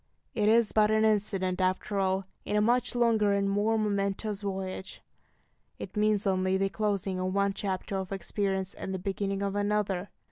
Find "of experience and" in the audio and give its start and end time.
7.97-8.95